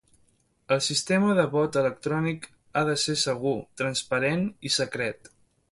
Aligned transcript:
El 0.75 0.79
sistema 0.85 1.35
de 1.39 1.43
vot 1.51 1.77
electrònic 1.81 2.49
ha 2.81 2.85
de 2.91 2.99
ser 3.05 3.17
segur, 3.27 3.55
transparent 3.83 4.47
i 4.71 4.77
secret. 4.83 5.35